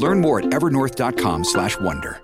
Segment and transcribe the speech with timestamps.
[0.00, 2.22] Learn more at evernorth.com/wonder.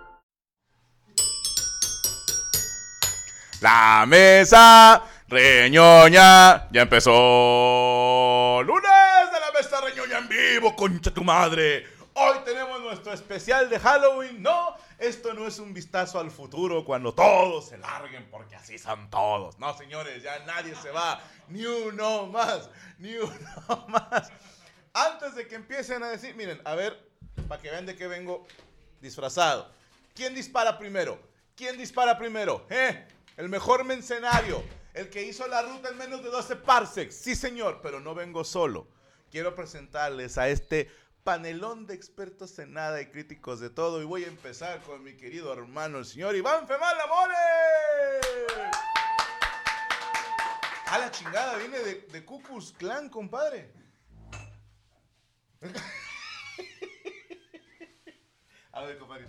[3.60, 8.62] La mesa reñoña ya empezó.
[8.64, 11.86] Lunes de la mesa reñoña en vivo, concha tu madre.
[12.14, 14.42] Hoy tenemos nuestro especial de Halloween.
[14.42, 19.10] No, esto no es un vistazo al futuro cuando todos se larguen porque así son
[19.10, 19.58] todos.
[19.58, 21.20] No, señores, ya nadie se va.
[21.48, 24.30] Ni uno más, ni uno más.
[24.94, 26.98] Antes de que empiecen a decir, miren, a ver,
[27.48, 28.46] para que vean de qué vengo
[29.00, 29.70] disfrazado.
[30.14, 31.18] ¿Quién dispara primero?
[31.54, 32.66] ¿Quién dispara primero?
[32.70, 33.06] ¿Eh?
[33.36, 34.62] El mejor mercenario.
[34.94, 37.14] El que hizo la ruta en menos de 12 parsecs.
[37.14, 38.88] Sí, señor, pero no vengo solo.
[39.30, 40.90] Quiero presentarles a este
[41.22, 44.00] panelón de expertos en nada y críticos de todo.
[44.00, 47.36] Y voy a empezar con mi querido hermano, el señor Iván Femal Amores.
[50.86, 52.24] A la chingada, viene de, de
[52.78, 53.72] Clan, compadre.
[58.76, 59.26] A ver, compadre.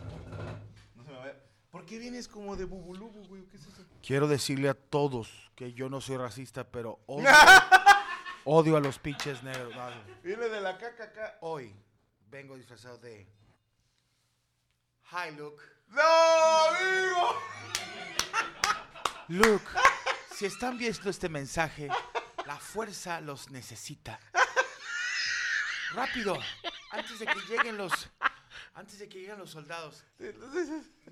[0.94, 1.35] No se me vaya.
[1.72, 3.46] ¿Por qué vienes como de bubulubu, güey?
[3.46, 3.85] ¿Qué es eso?
[4.06, 7.30] Quiero decirle a todos que yo no soy racista, pero odio,
[8.44, 9.74] odio a los pinches negros.
[10.22, 11.38] Viene de la caca acá.
[11.40, 11.74] Hoy
[12.30, 13.25] vengo disfrazado de
[15.12, 15.64] Hi Luke.
[15.88, 17.40] ¡No, amigo!
[19.29, 19.66] Luke,
[20.35, 21.88] si están viendo este mensaje,
[22.46, 24.19] la fuerza los necesita.
[25.94, 26.38] Rápido,
[26.91, 28.09] antes de que lleguen los
[28.77, 30.03] antes de que lleguen los soldados.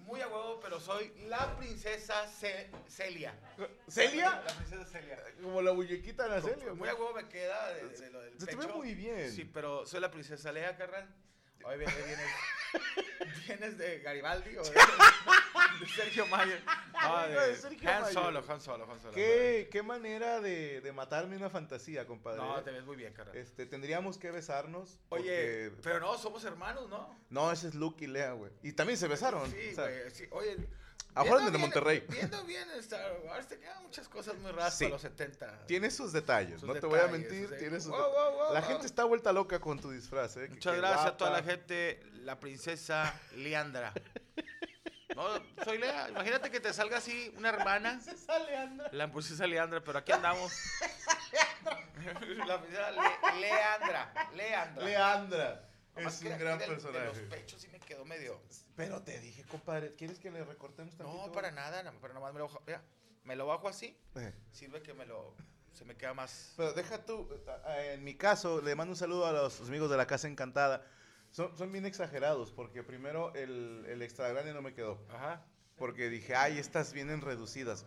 [0.01, 3.33] Muy a huevo, pero soy la princesa Ce- Celia.
[3.89, 4.41] ¿Celia?
[4.45, 5.19] La princesa Celia.
[5.41, 6.73] Como la muñequita de la Celia.
[6.73, 8.75] Muy a huevo me queda de, de lo del Se te ve pecho.
[8.77, 9.31] muy bien.
[9.31, 11.07] Sí, pero soy la princesa Lea, carnal.
[11.63, 12.27] Hoy vienes, vienes,
[13.47, 14.71] vienes de Garibaldi o de,
[15.79, 16.63] de Sergio Mayer.
[16.65, 18.13] No, Vengo de Sergio Han Mayer.
[18.13, 19.13] Solo, Han Solo, Han Solo.
[19.13, 22.41] ¿Qué, qué manera de, de matarme una fantasía, compadre.
[22.41, 23.35] No, te ves muy bien, carnal.
[23.37, 24.99] Este, tendríamos que besarnos.
[25.09, 27.15] Oye, porque- pero no, somos hermanos, ¿no?
[27.29, 28.51] No, ese es Luke y Lea, güey.
[28.63, 29.49] Y también se besaron.
[29.51, 30.11] Sí, güey.
[30.11, 30.57] Sí, oye.
[31.17, 32.03] Afuera de Monterrey.
[32.09, 34.83] Viendo bien Star Wars, te quedan muchas cosas muy raras Sí.
[34.83, 35.65] para los 70.
[35.65, 37.55] Tiene sus detalles, Sus no te voy a mentir.
[37.57, 40.49] tiene sus wow, wow, wow, la gente está vuelta loca con tu disfraz, ¿eh?
[40.49, 43.93] Muchas que gracias a toda la gente, la princesa Leandra.
[45.15, 46.09] No, soy Lea.
[46.09, 47.99] Imagínate que te salga así una hermana.
[48.91, 50.51] La princesa Leandra, pero aquí andamos.
[52.45, 54.13] la princesa Le- Leandra.
[54.35, 54.83] Leandra.
[54.85, 55.69] Leandra.
[55.95, 57.05] Nomás Es que un gran del- De personaje.
[57.05, 58.41] los pechos sí me quedó medio.
[58.75, 61.25] Pero te dije, compadre, ¿quieres que le recortemos tantito?
[61.27, 62.61] No, para nada, no, pero nomás me lo bajo.
[62.67, 62.81] Mira,
[63.23, 63.97] me lo bajo así.
[64.15, 65.35] Eh, Sirve que me lo.
[65.73, 66.53] Se me queda más.
[66.57, 67.29] Pero deja tú,
[67.67, 70.85] eh, en mi caso, le mando un saludo a los amigos de la Casa Encantada.
[71.35, 75.05] Son, son bien exagerados, porque primero el, el extra grande no me quedó.
[75.09, 75.43] Ajá.
[75.75, 77.85] Porque dije, ay, estas vienen reducidas.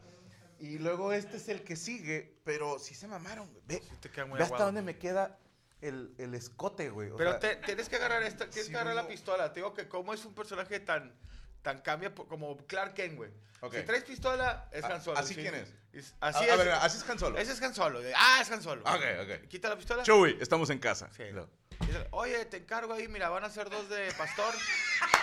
[0.59, 3.49] Y luego este es el que sigue, pero sí se mamaron.
[3.51, 3.63] güey.
[3.67, 4.67] Ve, te queda muy ve hasta aguado.
[4.73, 5.39] dónde me queda
[5.81, 7.09] el, el escote, güey.
[7.11, 9.51] o Pero sea, te- tienes que agarrar esta, tienes sí que agarrar la pistola.
[9.51, 11.15] Te digo que como es un personaje tan,
[11.63, 13.31] tan cambia como Clark Kent, güey.
[13.63, 13.77] Ok.
[13.77, 15.19] Si traes pistola, es Ah, Han Solo.
[15.19, 15.41] ¿así sí.
[15.41, 15.73] quién es?
[15.93, 16.59] Es- a, así a es.
[16.59, 17.39] ver, así es Han Solo.
[17.39, 18.01] Ese es Han Solo.
[18.15, 18.83] Ah, es Han Solo.
[18.83, 19.49] Ok, ok.
[19.49, 20.03] Quita la pistola.
[20.03, 21.09] Chewie, estamos en casa.
[21.17, 21.23] Sí.
[21.33, 21.49] No.
[21.81, 24.53] Dice, Oye, te encargo ahí, mira, van a ser dos de pastor.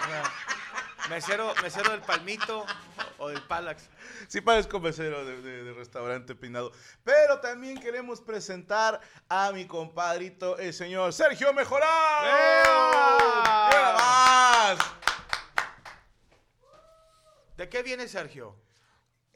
[0.08, 0.24] Mira,
[1.10, 2.66] mesero, mesero del palmito
[3.18, 3.90] o del palax.
[4.28, 6.72] Sí parezco mesero de, de- de restaurante peinado.
[7.04, 9.00] Pero también queremos presentar
[9.30, 12.26] a mi compadrito, el señor Sergio Mejorado.
[12.26, 13.68] ¡Ea!
[13.70, 14.78] ¡Mira más!
[17.58, 18.56] ¿De qué viene Sergio?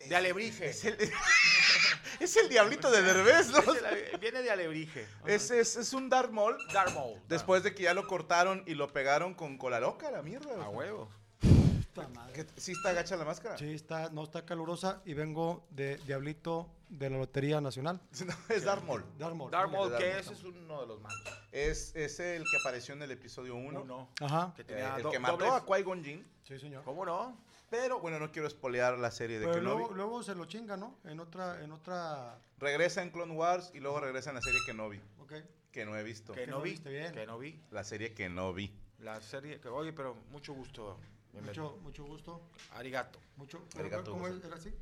[0.08, 0.70] De alebrije.
[0.70, 0.98] Es el,
[2.20, 3.60] es el diablito de Derbez, ¿no?
[3.60, 3.68] Es
[4.12, 5.08] el viene de alebrije.
[5.26, 6.58] Es, es, es un Darth Maul.
[6.74, 7.20] Darth Maul.
[7.28, 10.64] Después de que ya lo cortaron y lo pegaron con cola loca, la mierda.
[10.64, 11.10] A huevo.
[11.40, 12.34] Puta madre.
[12.34, 13.58] ¿Que ¿Sí está gacha la máscara?
[13.58, 18.00] Sí, está, no está calurosa y vengo de Diablito de la Lotería Nacional.
[18.26, 19.04] No, es Darth Maul.
[19.18, 19.52] Darmore.
[19.52, 21.22] Darth Maul, Darth que ese es uno de los malos.
[21.52, 23.82] Es, es el que apareció en el episodio 1.
[23.82, 24.10] Uno.
[24.22, 24.54] Ajá.
[24.56, 26.28] Que Eh, tenía el do- que mató a Qui-Gon Jinn.
[26.44, 26.84] Sí, señor.
[26.84, 27.38] ¿Cómo no?
[27.70, 29.78] Pero bueno, no quiero espolear la serie de Pero Kenobi.
[29.80, 30.98] luego, luego se lo chinga, ¿no?
[31.04, 32.40] En otra, en otra.
[32.58, 35.00] Regresa en Clone Wars y luego regresa en la serie Kenobi.
[35.20, 35.34] Ok.
[35.72, 36.34] Que no he visto.
[36.34, 36.78] Que no vi.
[36.78, 37.14] bien.
[37.14, 37.62] Que no vi.
[37.70, 38.74] La serie que no vi.
[39.00, 39.60] La serie.
[39.60, 40.98] Que, oye, pero mucho gusto.
[41.32, 41.72] Bienvenido.
[41.72, 42.42] Mucho, mucho gusto.
[42.74, 43.20] Arigato.
[43.38, 43.64] Mucho.
[43.78, 44.44] Arigato, ¿Cómo es?
[44.44, 44.74] ¿Era así?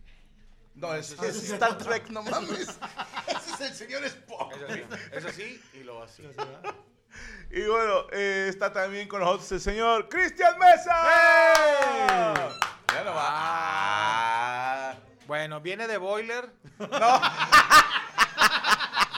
[0.76, 2.70] No, es, es Star Trek, no mames.
[3.28, 4.54] Ese es el señor Spock.
[4.54, 4.84] Es así.
[5.12, 6.24] Es así y lo así.
[7.50, 10.94] Y bueno, eh, está también con nosotros el señor Cristian Mesa.
[12.08, 12.67] Ya
[13.08, 14.96] no va.
[15.28, 16.52] Bueno, viene de Boiler.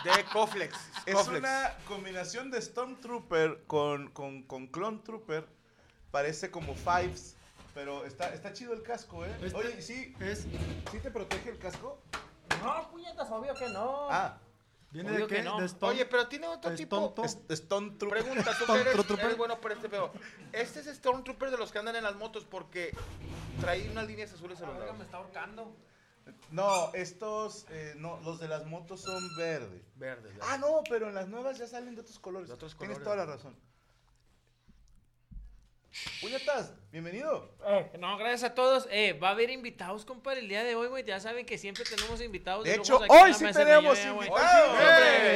[0.04, 0.76] De Coflex.
[1.06, 1.40] Es Coflex.
[1.40, 5.46] una combinación de Stormtrooper con, con, con Clone Trooper.
[6.12, 7.36] Parece como Fives.
[7.74, 9.36] Pero está, está chido el casco, ¿eh?
[9.42, 10.48] Este Oye, ¿sí, Es,
[10.92, 12.02] ¿sí te protege el casco?
[12.64, 14.08] No, puñetas, obvio que no.
[14.10, 14.38] Ah,
[14.92, 15.44] ¿Viene Obvio de qué?
[15.44, 15.60] no.
[15.60, 17.14] De Stone- Oye, pero tiene otro tipo.
[17.52, 18.24] Stormtrooper.
[18.24, 20.12] Pregunta, tú que eres, eres bueno para este pedo.
[20.52, 22.96] Este es Stormtrooper de los que andan en las motos porque
[23.62, 25.06] trae unas líneas azules a los Oiga, me lados.
[25.06, 25.76] está ahorcando.
[26.52, 29.82] No, estos, eh, no, los de las motos son verdes.
[29.96, 30.34] Verdes.
[30.42, 32.48] Ah, no, pero en las nuevas ya salen de otros colores.
[32.50, 33.04] De otros Tienes colores.
[33.04, 33.56] toda la razón.
[36.22, 37.50] Puñetas, bienvenido.
[37.66, 38.88] Eh, no, gracias a todos.
[38.92, 41.04] Eh, va a haber invitados, compadre, el día de hoy, güey.
[41.06, 42.66] Ya saben que siempre tenemos invitados.
[42.66, 44.78] De lujos hecho, hoy sí de tenemos invitados.
[44.78, 44.86] Hoy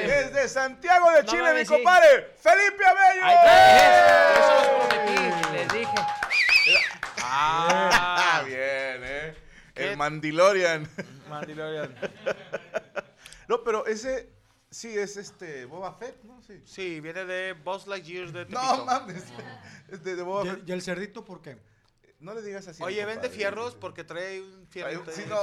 [0.01, 0.07] sí.
[0.07, 1.67] Desde Santiago de No Chile, mi sí.
[1.67, 3.23] compadre, Felipe Abello.
[3.23, 5.95] Ahí está, eso los prometí, les dije.
[7.21, 9.35] Ah, bien, eh.
[9.75, 9.95] El ¿Qué?
[9.95, 10.89] Mandalorian.
[11.29, 11.95] Mandalorian.
[13.49, 14.29] No, pero ese
[14.73, 16.41] sí es este Boba Fett, ¿no?
[16.41, 16.61] Sí.
[16.65, 18.85] Sí, viene de Buzz Lightyear de No Tepito.
[18.85, 19.23] mames.
[19.89, 20.59] Es de, de Boba ¿Y Fett.
[20.63, 21.57] el, y el cerdito por qué?
[22.19, 22.81] No le digas así.
[22.81, 25.03] Oye, vende fierros porque trae un fierro.
[25.11, 25.41] Sí, no.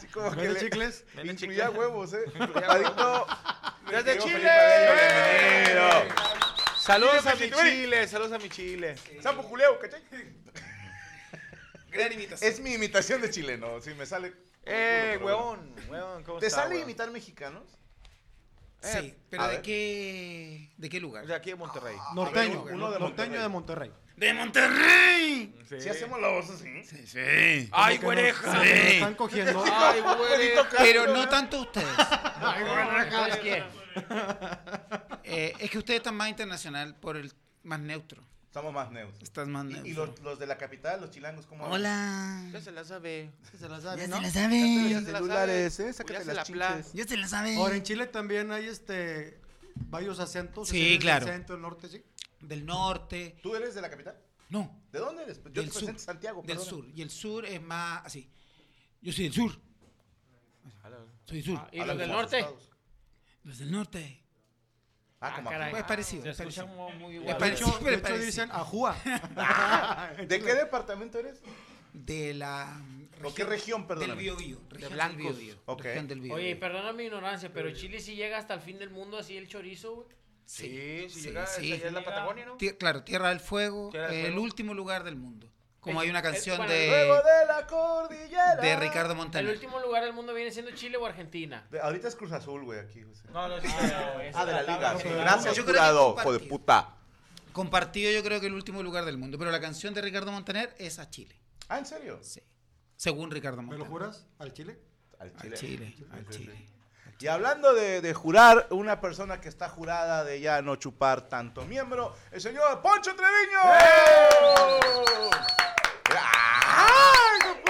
[0.00, 1.04] Sí, como que ¿Vende le- chicles?
[1.16, 2.24] Vende Incluía huevos, eh.
[2.68, 3.26] Adicto.
[3.90, 4.48] ¡Desde Chile!
[6.78, 8.06] Saludos a mi Chile.
[8.08, 8.94] Saludos a mi Chile.
[9.20, 10.02] Sapo Julio, ¿cachai?
[11.90, 12.50] Gran imitación.
[12.52, 14.32] Es mi imitación de chileno, si me sale.
[14.66, 16.88] Eh, huevón, huevón, ¿cómo ¿Te está, sale huevón?
[16.90, 17.64] imitar mexicanos?
[18.84, 21.26] Sí, pero ¿de qué, ¿de qué lugar?
[21.26, 21.96] De aquí de Monterrey.
[22.14, 22.62] Norteño.
[22.62, 23.92] uno- uno de norteño de Monterrey.
[24.16, 25.54] ¡De Monterrey!
[25.68, 25.80] Sí.
[25.80, 26.84] Si hacemos la voz así.
[26.84, 27.68] Sí, sí.
[27.72, 28.52] ¡Ay, güereja!
[28.54, 29.64] nos están cogiendo.
[29.66, 30.68] ¡Ay, güereja!
[30.78, 31.88] Pero no tanto ustedes.
[31.96, 33.64] ¿Sabes quién?
[35.24, 37.32] Eh, es que ustedes están más internacional por el
[37.62, 38.22] más neutro.
[38.54, 39.20] Somos más neutros.
[39.20, 39.86] Estás más Y, neutro.
[39.88, 41.80] y los, los de la capital, los chilangos, ¿cómo hablan?
[42.44, 42.50] Hola.
[42.52, 43.32] Ya se la sabe.
[43.58, 44.16] Se la sabe, Ya ¿no?
[44.16, 44.58] se la Ya sabe.
[45.04, 45.88] se la celulares, sabe.
[45.88, 46.82] eh, sácate Ya se las la.
[46.94, 47.56] Ya se la sabe.
[47.56, 49.40] Ahora en Chile también hay este
[49.74, 50.68] varios acentos.
[50.68, 51.26] Sí, claro.
[51.26, 52.04] centro, el norte, sí.
[52.42, 53.36] Del norte.
[53.42, 54.16] ¿Tú eres de la capital?
[54.50, 54.84] No.
[54.92, 55.42] ¿De dónde eres?
[55.42, 55.80] Yo del te sur.
[55.80, 56.70] presento Santiago, Del perdona.
[56.70, 56.86] sur.
[56.94, 58.30] Y el sur es más así.
[59.02, 59.60] Yo soy del sur.
[61.26, 61.68] Soy del sur.
[61.72, 62.46] ¿Y Hablan los del norte?
[63.42, 64.23] Los del norte.
[65.24, 65.70] Ah, Ah, como caray.
[65.70, 66.30] Pues parecido.
[66.30, 66.66] Es parecido.
[66.66, 67.34] muy, Es igual.
[67.34, 67.68] De parecido.
[67.70, 68.26] hecho, pero de parece.
[68.26, 68.96] dicen ajúa.
[70.28, 71.40] ¿De qué departamento eres?
[71.92, 72.80] De la.
[73.22, 74.20] ¿O qué región, Del perdóname?
[74.22, 74.60] Biobío.
[74.70, 75.16] Del blancos.
[75.38, 75.54] Biobío.
[75.66, 75.82] Ok.
[75.82, 76.34] Región del Biobío.
[76.36, 79.36] Oye, y perdona mi ignorancia, pero Chile sí llega hasta el fin del mundo así
[79.36, 80.08] el chorizo, güey.
[80.46, 81.68] Sí, si sí, llega, sí.
[81.70, 82.58] ya es la Patagonia, ¿no?
[82.78, 84.42] Claro, Tierra del Fuego, Tierra del el Fuego.
[84.42, 85.48] último lugar del mundo.
[85.84, 88.56] Como El- hay una el- canción de, de la cordillera.
[88.56, 89.52] de Ricardo El Montaner.
[89.54, 91.66] último lugar del mundo viene siendo Chile o Argentina.
[91.70, 93.28] De- ahorita es Cruz Azul, güey, aquí, José.
[93.32, 93.68] No, no, sí.
[94.34, 94.98] Ah, de la liga.
[94.98, 95.08] sí.
[95.10, 96.48] Gracias, jurado, hijo de compartido.
[96.48, 96.88] puta.
[97.52, 99.38] Compartido yo creo que el último lugar del mundo.
[99.38, 101.38] Pero la canción de Ricardo Montaner es a Chile.
[101.68, 102.18] Ah, ¿en serio?
[102.22, 102.42] Sí.
[102.96, 103.90] Según Ricardo ¿Me lo Montaner.
[103.92, 104.26] juras?
[104.38, 104.78] ¿Al Chile?
[105.20, 106.66] Al Al Chile, al Chile.
[107.20, 111.64] Y hablando de, de jurar, una persona que está jurada de ya no chupar tanto
[111.64, 113.58] miembro, el señor Poncho Treviño.
[113.62, 115.63] ¡Ay, hijo de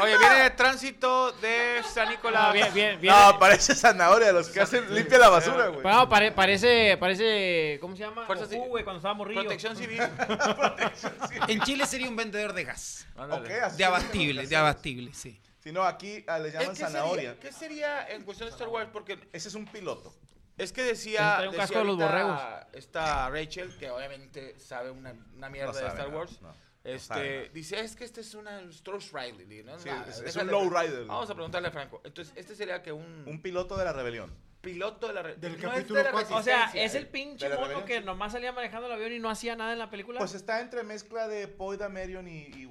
[0.02, 2.48] Oye, viene de tránsito de San Nicolás.
[2.48, 3.14] No, bien, bien, bien.
[3.14, 5.82] No, parece zanahoria, los que hacen limpia la basura, güey.
[5.82, 8.26] No, pare- parece, parece, ¿cómo se llama?
[8.26, 8.68] Fuerza Goku, Civil.
[8.68, 9.40] güey, cuando estábamos río.
[9.40, 10.02] Protección civil.
[11.48, 13.06] En Chile sería un vendedor de gas.
[13.16, 15.40] Ok, así De abastible, de abastible, sí.
[15.60, 17.36] Si no, aquí ah, le ¿Eh, llaman ¿Qué sería, zanahoria.
[17.40, 18.90] ¿Qué sería en cuestión de Star Wars?
[18.92, 20.12] Porque Ese es un piloto.
[20.58, 22.38] es que decía, trae un decía casco de los borregos.
[22.74, 26.42] esta Rachel, que obviamente sabe una, una mierda No de sabe Star nada, Wars.
[26.42, 29.62] no, no este, dice, es que este es una Stross Riley.
[29.64, 29.78] ¿no?
[29.78, 31.06] Sí, es- es un lowrider.
[31.06, 32.00] Vamos a preguntarle a Franco.
[32.04, 34.32] Entonces, este sería que un, Un piloto de la rebelión.
[34.60, 35.22] piloto de la...
[35.22, 36.36] Del no es de capítulo la.
[36.36, 39.18] O sea, es el pinche ¿De la mono que nomás salía manejando el avión y
[39.18, 40.18] no hacía nada en la película.
[40.18, 42.70] Pues está entre mezcla de Poe Dameron y, y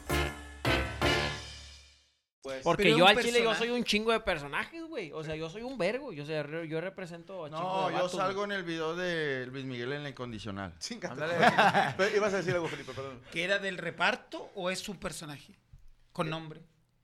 [2.63, 5.11] Porque Pero yo al chile yo soy un chingo de personajes, güey.
[5.11, 6.11] O sea, yo soy un vergo.
[6.13, 9.47] Yo, re- yo represento a chingo No, de yo vatos, salgo en el video de
[9.47, 10.73] Luis Miguel en la incondicional.
[11.97, 13.19] Pero Ibas a decir algo, Felipe, perdón.
[13.31, 15.55] ¿Que era del reparto o es un personaje?
[16.11, 16.61] Con nombre.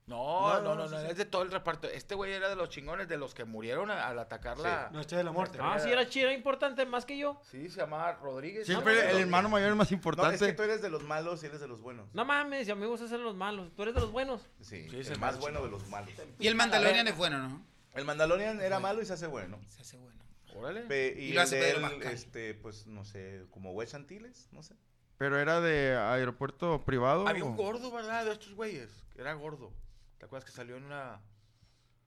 [0.07, 1.87] No, no, no, no, es de todo el reparto.
[1.89, 4.89] Este güey era de los chingones, de los que murieron a- al atacar la...
[4.93, 5.57] No, Estrella de la Muerte.
[5.61, 7.39] Ah, sí, era chido, era importante más que yo.
[7.51, 8.65] Sí, se llamaba Rodríguez.
[8.65, 10.35] Siempre No, el no, hermano mayor es más No, importante.
[10.35, 12.07] es que tú eres de los malos y eres de los buenos.
[12.13, 13.69] No mames, si a mí me gusta ser los malos.
[13.75, 14.41] Tú eres de los buenos.
[14.61, 16.09] Sí, Sí, es el el más bueno de los malos.
[16.39, 17.61] Y el Mandalorian es bueno, ¿no?
[17.93, 19.59] El Mandalorian era malo y se hace bueno.
[19.67, 20.23] Se hace bueno.
[20.55, 20.81] Órale.
[20.83, 21.75] Pe- y Y lo hace
[22.13, 24.73] este, pues, no sé, como Wes Antilles, no sé.
[25.17, 27.27] Pero era de aeropuerto privado.
[27.27, 28.23] Había un gordo, ¿verdad?
[28.23, 28.89] De estos güeyes.
[29.13, 29.73] que Era gordo.
[30.17, 31.21] ¿Te acuerdas que salió en una...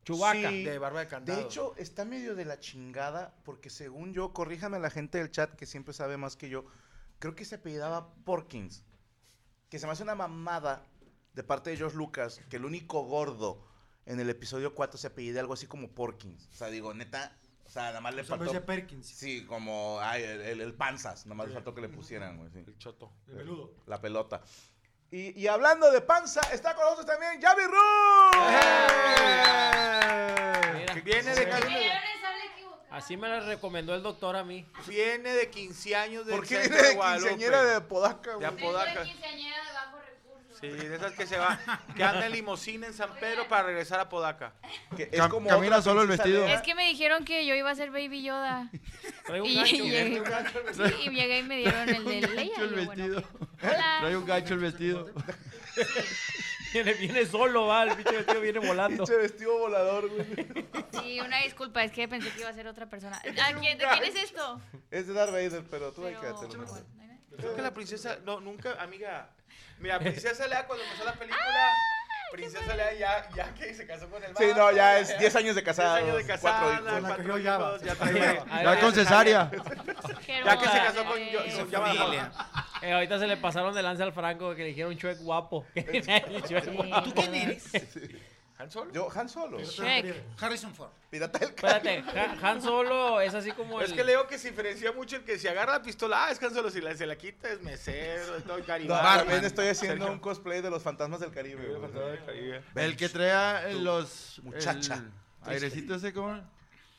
[0.05, 0.49] Chubaca.
[0.51, 0.65] Sí.
[0.65, 1.39] De barba de candado.
[1.39, 5.55] De hecho, está medio de la chingada, porque según yo, corríjame la gente del chat
[5.55, 6.65] que siempre sabe más que yo,
[7.19, 8.83] creo que se apellidaba Porkins.
[9.69, 10.87] Que se me hace una mamada
[11.35, 13.65] de parte de George Lucas, que el único gordo
[14.07, 16.49] en el episodio 4 se apellide algo así como Porkins.
[16.51, 18.53] O sea, digo, neta, o sea, nada más le O sea, faltó...
[18.53, 19.07] de Perkins.
[19.07, 22.51] Sí, como ay, el, el- el panzas, nada más le faltó que le pusieran, güey,
[22.51, 22.65] sí.
[22.67, 23.13] El choto.
[23.29, 23.75] El peludo.
[23.87, 24.43] La pelota.
[25.13, 28.41] Y, y hablando de panza, está con nosotros también Javi Ru.
[30.71, 30.95] Mira.
[30.95, 31.51] Que Viene de,
[32.91, 34.67] Así me la recomendó el doctor a mí.
[34.87, 37.29] viene de 15 años de ¿Por qué viene de Guadalupe.
[37.31, 38.47] quinceañera de Podaca, De?
[38.47, 39.05] Apodaca.
[40.61, 41.59] Sí, de esas que se va,
[41.97, 44.53] que anda en limusina en San Pedro para regresar a Podaca.
[44.97, 46.47] Que es Cam- como camina otra solo el princesa vestido.
[46.55, 48.69] Es que me dijeron que yo iba a ser Baby Yoda.
[49.27, 49.75] Traigo un Y, gancho.
[49.77, 50.23] llegué,
[50.75, 52.59] sí, y llegué y me dieron el de Leia.
[52.59, 53.23] Gancho el y yo, bueno, vestido.
[53.63, 53.97] Hola.
[54.01, 55.11] Trae un gancho el vestido.
[56.73, 57.85] Viene, viene solo, va.
[57.85, 59.05] El pinche vestido viene volando.
[59.05, 60.27] Pinche vestido volador, güey.
[61.03, 63.17] Sí, una disculpa, es que pensé que iba a ser otra persona.
[63.17, 63.21] ¿A
[63.59, 64.61] quién- ¿De quién es esto?
[64.91, 66.47] Es de Darth Vader, pero tú Pero, quédate.
[66.47, 66.83] bueno, mejor.
[67.37, 69.31] Creo que la princesa, no, nunca, amiga.
[69.79, 71.71] Mira, princesa Lea cuando empezó la película,
[72.33, 75.55] princesa Lea ya, ya que se casó con el Sí, no, ya es 10 años
[75.57, 77.01] de 10 casados, años de cuatro casada, hijos.
[77.01, 79.51] Cuatro hijos, ya trae- Ya con cesárea.
[80.45, 82.33] Ya que se casó con, yo, Familia.
[82.83, 85.67] Eh, ahorita se le pasaron de lanza al Franco que le dijeron Chuec guapo.
[85.75, 86.71] Chuec Sí.
[86.71, 87.03] guapo.
[87.03, 87.71] ¿Tú quién eres?
[88.61, 88.93] ¿Han Solo?
[88.93, 89.59] Yo, Han Solo.
[89.59, 90.23] Shrek.
[90.41, 90.91] Harrison Ford.
[91.11, 93.87] Pirata del Espérate, Han, Han Solo es así como el...
[93.87, 96.43] Es que leo que se diferencia mucho el que si agarra la pistola, ah, es
[96.43, 99.19] Han Solo, si la, se la quita es mesero, es todo No, Garibaldi.
[99.19, 100.13] también estoy haciendo Sergio.
[100.13, 101.67] un cosplay de los fantasmas del Caribe.
[101.75, 102.85] güey.
[102.87, 104.41] El que traía los.
[104.45, 105.05] Muchacha.
[105.47, 106.41] el airecito ese, ¿cómo?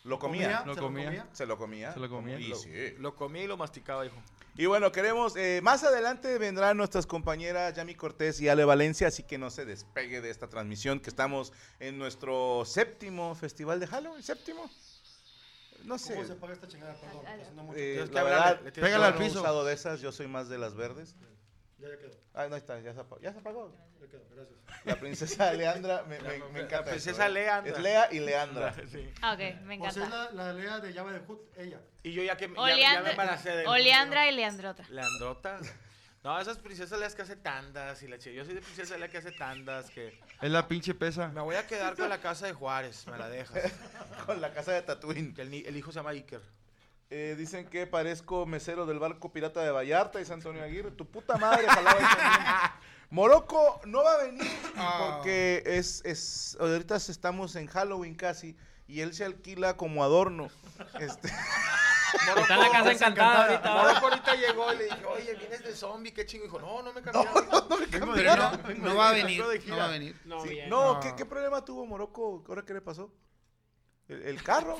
[0.03, 0.63] Lo comía.
[0.65, 1.27] Lo ¿Se comía.
[1.31, 1.93] Se lo comía.
[1.93, 2.39] Se lo comía.
[2.39, 2.95] Y Lo- sí.
[2.97, 4.15] Lo comí y lo masticaba, hijo.
[4.55, 9.23] Y bueno, queremos, eh, más adelante vendrán nuestras compañeras Yami Cortés y Ale Valencia, así
[9.23, 14.21] que no se despegue de esta transmisión, que estamos en nuestro séptimo festival de Halloween,
[14.21, 14.69] séptimo.
[15.85, 16.15] No sé.
[16.15, 16.93] ¿Cómo se paga esta chingada?
[16.93, 17.65] Perdón.
[17.65, 17.79] mucho.
[17.79, 19.63] Eh, la verdad, le tienes Pégale al piso.
[19.63, 21.15] de esas, yo soy más de las verdes.
[21.81, 22.11] Ya, ya quedó.
[22.33, 23.21] Ah, no está, ya se apagó.
[23.21, 23.75] Ya se apagó.
[23.99, 24.57] Ya quedó, gracias.
[24.85, 26.77] La princesa Leandra, me, me, me encanta.
[26.77, 27.29] La princesa esto, ¿eh?
[27.29, 27.71] Leandra.
[27.73, 28.73] Es Lea y Leandra.
[28.91, 29.09] Sí.
[29.21, 30.31] Ah, ok, me O sea, es encanta.
[30.31, 31.79] la, la Lea de llave de Hood, ella.
[32.03, 34.83] Y yo ya que ya, ya me embaracé de o Leandra y Leandrota.
[34.89, 35.59] Leandrota.
[36.23, 39.09] No, esas princesas Leas que hace tandas y la che- Yo soy de princesa Lea
[39.09, 41.29] que hace tandas que Es la pinche pesa.
[41.29, 43.71] me voy a quedar con la casa de Juárez, me la dejas.
[44.27, 45.33] Con la casa de Tatooine.
[45.33, 46.41] Que el, ni- el hijo se llama Iker.
[47.13, 50.91] Eh, dicen que parezco mesero del barco pirata de Vallarta, dice Antonio Aguirre.
[50.91, 51.97] Tu puta madre, también.
[53.09, 54.49] Morocco no va a venir
[54.97, 58.55] porque es, es, ahorita estamos en Halloween casi
[58.87, 60.47] y él se alquila como adorno.
[61.01, 61.27] Este,
[62.37, 63.73] Está en la casa encantada ahorita.
[63.73, 66.45] Morocco ahorita llegó y le dije, oye, vienes de zombie, qué chingo.
[66.45, 67.33] Dijo, no, no me cambiaron.
[68.15, 69.43] Pero no, no va a venir.
[69.67, 70.15] No va a venir.
[70.23, 70.69] No, sí, bien.
[70.69, 70.99] no, No.
[71.01, 72.45] ¿qué, qué problema tuvo Morocco?
[72.47, 73.13] ¿Ahora qué le pasó?
[74.07, 74.77] ¿El, el carro?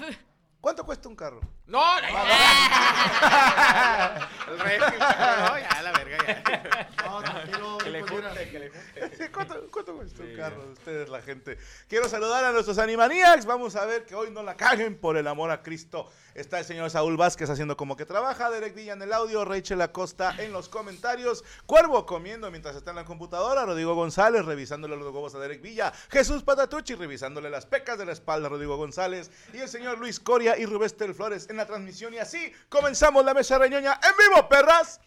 [0.62, 1.42] ¿Cuánto cuesta un carro?
[1.72, 2.08] No, no,
[4.52, 6.90] El régimen, no, ya, la verga, ya.
[7.06, 8.14] No, tranquilo, Que le mira.
[8.14, 9.16] junte, que le junte.
[9.18, 11.58] Sí, ¿Cuánto, cuánto cuesta un carro de ustedes, la gente?
[11.88, 13.46] Quiero saludar a nuestros Animaniacs.
[13.46, 16.12] Vamos a ver que hoy no la caguen por el amor a Cristo.
[16.36, 18.50] Está el señor Saúl Vázquez haciendo como que trabaja.
[18.50, 19.46] Derek Villa en el audio.
[19.46, 21.46] Rachel Acosta en los comentarios.
[21.66, 23.66] Cuervo comiendo mientras está en la computadora.
[23.66, 25.94] Rodrigo González revisándole los huevos a Derek Villa.
[26.10, 29.32] Jesús Patatucci revisándole las pecas de la espalda a Rodrigo González.
[29.54, 30.82] Y el señor Luis Coria y Rubén
[31.16, 32.14] Flores en la transmisión.
[32.14, 35.00] Y así comenzamos la mesa reñoña en vivo, perras.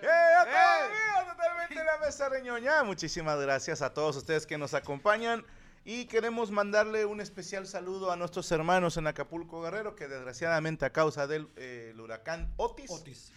[0.00, 2.82] ¡Eh, totalmente la mesa reñoña!
[2.82, 5.44] Muchísimas gracias a todos ustedes que nos acompañan.
[5.84, 10.92] Y queremos mandarle un especial saludo a nuestros hermanos en Acapulco Guerrero, que desgraciadamente a
[10.92, 13.32] causa del eh, el huracán Otis, Otis.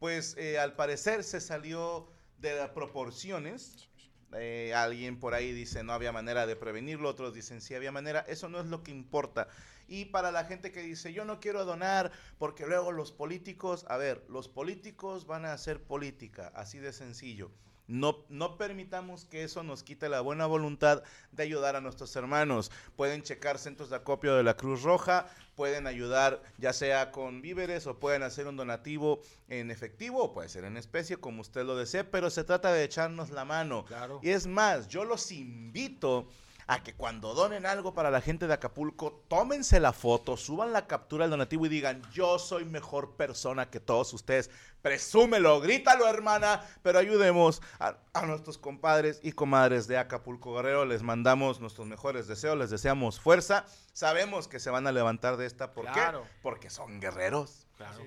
[0.00, 3.88] pues eh, al parecer se salió de las proporciones.
[4.36, 8.24] Eh, alguien por ahí dice no había manera de prevenirlo, otros dicen sí había manera.
[8.26, 9.46] Eso no es lo que importa.
[9.86, 13.96] Y para la gente que dice yo no quiero donar porque luego los políticos, a
[13.96, 17.50] ver, los políticos van a hacer política, así de sencillo.
[17.86, 22.70] No, no permitamos que eso nos quite la buena voluntad de ayudar a nuestros hermanos.
[22.96, 27.86] Pueden checar centros de acopio de la Cruz Roja, pueden ayudar ya sea con víveres
[27.86, 31.76] o pueden hacer un donativo en efectivo o puede ser en especie como usted lo
[31.76, 33.84] desee, pero se trata de echarnos la mano.
[34.22, 36.28] Y es más, yo los invito
[36.66, 40.86] a que cuando donen algo para la gente de Acapulco, tómense la foto, suban la
[40.86, 44.50] captura del donativo y digan, yo soy mejor persona que todos ustedes.
[44.80, 50.84] Presúmelo, grítalo hermana, pero ayudemos a, a nuestros compadres y comadres de Acapulco Guerrero.
[50.84, 53.64] Les mandamos nuestros mejores deseos, les deseamos fuerza.
[53.92, 56.22] Sabemos que se van a levantar de esta, ¿por Claro.
[56.24, 56.28] qué?
[56.42, 57.66] Porque son guerreros.
[57.76, 57.98] Claro.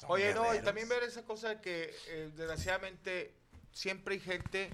[0.00, 3.34] Son Oye, no, y también ver esa cosa que eh, desgraciadamente
[3.72, 4.70] siempre hay gente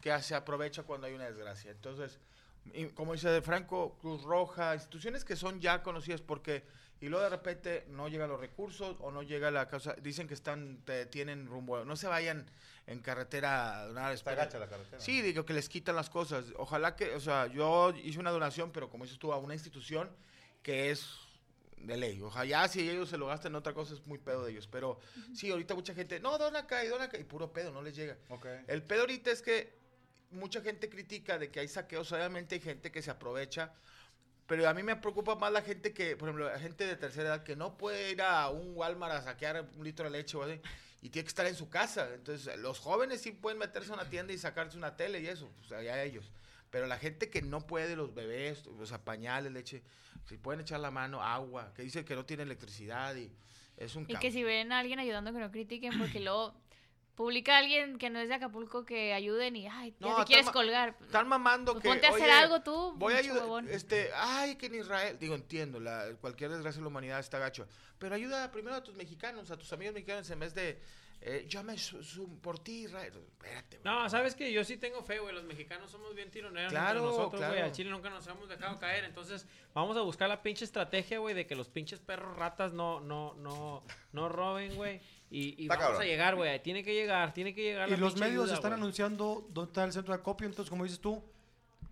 [0.00, 1.70] que se aprovecha cuando hay una desgracia.
[1.70, 2.18] Entonces,
[2.94, 6.64] como dice Franco, Cruz Roja, instituciones que son ya conocidas porque
[7.00, 10.34] y luego de repente no llegan los recursos o no llega la causa, dicen que
[10.34, 12.46] están te tienen rumbo, no se vayan
[12.86, 14.12] en carretera a donar.
[14.12, 15.00] Está gacha la carretera.
[15.00, 16.46] Sí, digo que les quitan las cosas.
[16.56, 20.10] Ojalá que, o sea, yo hice una donación, pero como dices tú, a una institución
[20.62, 21.16] que es
[21.78, 22.20] de ley.
[22.20, 24.66] Ojalá si ellos se lo gastan en otra cosa es muy pedo de ellos.
[24.66, 24.98] Pero
[25.34, 27.96] sí, ahorita mucha gente, no, dona acá y dona acá, y puro pedo, no les
[27.96, 28.18] llega.
[28.66, 29.79] El pedo ahorita es que
[30.30, 33.72] mucha gente critica de que hay saqueos, obviamente hay gente que se aprovecha,
[34.46, 37.28] pero a mí me preocupa más la gente que, por ejemplo, la gente de tercera
[37.28, 40.42] edad que no puede ir a un Walmart a saquear un litro de leche o
[40.42, 40.60] así,
[41.02, 42.12] y tiene que estar en su casa.
[42.14, 45.50] Entonces, los jóvenes sí pueden meterse a una tienda y sacarse una tele y eso,
[45.58, 46.30] pues allá ellos.
[46.70, 49.82] Pero la gente que no puede, los bebés, o sea, pañales, leche,
[50.28, 53.32] si pueden echar la mano, agua, que dice que no tiene electricidad y
[53.76, 54.20] es un Y caos.
[54.20, 56.54] que si ven a alguien ayudando, que no critiquen, porque luego
[57.20, 60.48] publica alguien que no es de Acapulco que ayuden y, ay, ya No, te quieres
[60.48, 60.96] colgar.
[61.02, 61.88] Están mamando Pues que.
[61.90, 63.42] ponte a hacer "Oye, algo tú, Voy a ayudar.
[63.42, 63.68] huevón".
[63.68, 65.18] Este, ay, que en Israel.
[65.20, 67.68] Digo, entiendo, la, cualquier desgracia de la humanidad está gacho.
[67.98, 70.80] Pero ayuda primero a tus mexicanos, a tus amigos mexicanos, en vez de.
[71.22, 73.12] Eh, yo me su- su- por ti, Israel.
[73.12, 73.94] Espérate, güey.
[73.94, 75.34] No, sabes que yo sí tengo fe, güey.
[75.34, 77.60] Los mexicanos somos bien tironeros Claro, entre nosotros, güey.
[77.60, 79.04] Al Chile nunca nos hemos dejado caer.
[79.04, 83.00] Entonces, vamos a buscar la pinche estrategia, güey, de que los pinches perros ratas no,
[83.00, 85.02] no, no, no roben, güey.
[85.30, 86.02] Y, y vamos cabrón.
[86.02, 86.60] a llegar, güey.
[86.62, 89.84] Tiene que llegar, tiene que llegar Y la los medios ayuda, están anunciando dónde está
[89.84, 91.22] el centro de acopio, entonces como dices tú,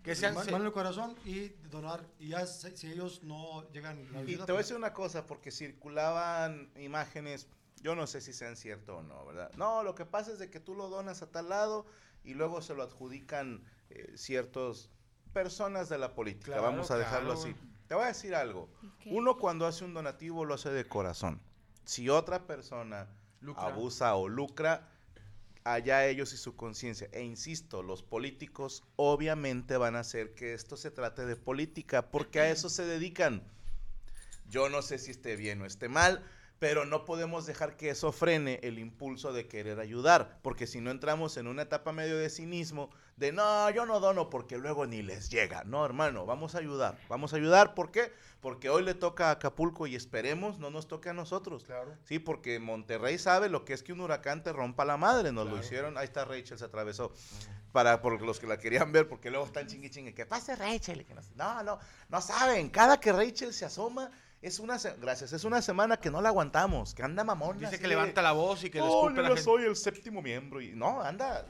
[0.03, 2.03] que sean man- se- mano el corazón y donar.
[2.19, 4.93] Y ya si ellos no llegan la Y ayuda, te voy a pues, decir una
[4.93, 7.47] cosa, porque circulaban imágenes,
[7.81, 9.51] yo no sé si sean cierto o no, ¿verdad?
[9.55, 11.85] No, lo que pasa es de que tú lo donas a tal lado
[12.23, 14.89] y luego se lo adjudican eh, ciertas
[15.33, 17.55] personas de la política, Claro, vamos a dejarlo claro, así.
[17.87, 18.69] Te voy a decir algo,
[19.05, 21.39] uno cuando hace un donativo lo hace de corazón.
[21.85, 23.07] Si otra persona
[23.41, 23.63] Lucra.
[23.63, 24.89] abusa o lucra,
[25.63, 27.09] allá ellos y su conciencia.
[27.11, 32.39] E insisto, los políticos obviamente van a hacer que esto se trate de política, porque
[32.39, 33.43] a eso se dedican.
[34.49, 36.25] Yo no sé si esté bien o esté mal,
[36.59, 40.91] pero no podemos dejar que eso frene el impulso de querer ayudar, porque si no
[40.91, 45.01] entramos en una etapa medio de cinismo, de no, yo no dono porque luego ni
[45.01, 45.63] les llega.
[45.65, 46.97] No, hermano, vamos a ayudar.
[47.09, 48.13] Vamos a ayudar, ¿por qué?
[48.39, 51.65] Porque hoy le toca a Acapulco y esperemos no nos toque a nosotros.
[51.65, 51.93] Claro.
[52.05, 55.49] Sí, porque Monterrey sabe lo que es que un huracán te rompa la madre, nos
[55.49, 55.97] lo hicieron.
[55.97, 57.11] Ahí está Rachel, se atravesó.
[57.73, 60.13] Para por los que la querían ver, porque luego están chingui chingue.
[60.13, 61.05] Que pase Rachel.
[61.35, 62.69] no, no, no saben.
[62.69, 64.09] Cada que Rachel se asoma,
[64.41, 67.57] es una gracias, es una semana que no la aguantamos, que anda mamón.
[67.57, 69.41] Dice que de, levanta la voz y que le "No, escupe yo la gente".
[69.43, 70.61] soy el séptimo miembro.
[70.61, 71.45] Y no, anda.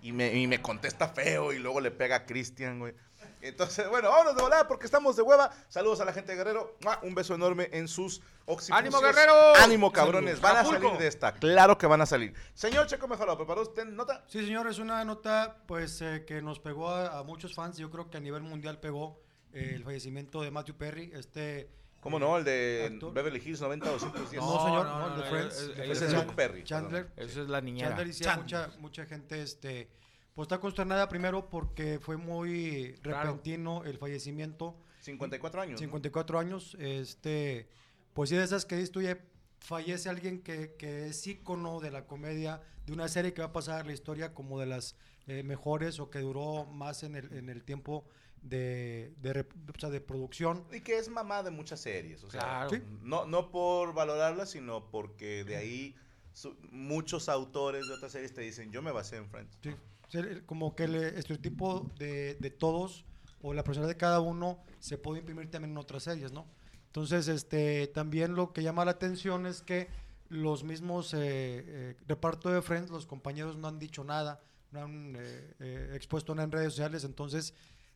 [0.00, 2.94] Y, y me, y me contesta feo y luego le pega a Cristian, güey.
[3.40, 5.50] Entonces, bueno, vámonos de volada porque estamos de hueva.
[5.68, 6.78] Saludos a la gente de Guerrero.
[7.02, 8.78] Un beso enorme en sus occipucios.
[8.78, 9.54] ¡Ánimo, Guerrero!
[9.56, 10.40] ¡Ánimo, cabrones!
[10.40, 11.32] Van a salir de esta.
[11.32, 12.32] Claro que van a salir.
[12.54, 14.24] Señor Checo Mejorado, ¿preparó usted nota?
[14.28, 17.76] Sí, señor, es una nota pues eh, que nos pegó a, a muchos fans.
[17.76, 19.20] Yo creo que a nivel mundial pegó
[19.52, 21.68] eh, el fallecimiento de Matthew Perry, este
[22.04, 22.36] ¿Cómo no?
[22.36, 24.42] El de Beverly Hills 90 210.
[24.42, 25.78] No, señor, no, el de Friends.
[25.90, 27.10] ese es Luke Perry, Chandler.
[27.16, 27.88] Esa es la niñera.
[27.88, 29.88] Chandler decía mucha, mucha gente, este,
[30.34, 34.76] pues está consternada primero porque fue muy repentino el fallecimiento.
[35.00, 35.72] 54 años.
[35.72, 35.78] ¿no?
[35.78, 37.70] 54 años, este,
[38.12, 39.16] pues sí de esas que dices
[39.60, 43.52] fallece alguien que, que es ícono de la comedia, de una serie que va a
[43.54, 44.94] pasar la historia como de las
[45.26, 48.04] eh, mejores o que duró más en el, en el tiempo
[48.44, 50.64] de, de, rep- o sea, de producción.
[50.72, 52.22] Y que es mamá de muchas series.
[52.24, 52.70] O sea, Claro.
[52.70, 52.82] Sí.
[53.02, 55.96] no, no por valorarla, sino porque de ahí
[56.32, 59.58] su- muchos autores de otras series te dicen, yo me basé en Friends.
[59.62, 59.70] Sí,
[60.08, 63.04] sí, el- como que el estereotipo de, de todos
[63.42, 66.46] o la personalidad de cada uno se puede imprimir también en otras series, ¿no?
[66.86, 69.88] Entonces, este, también lo que llama la atención es que
[70.28, 75.14] los mismos eh, eh, reparto de Friends, los compañeros no han dicho nada, no han
[75.16, 77.52] eh, eh, expuesto nada en redes sociales, entonces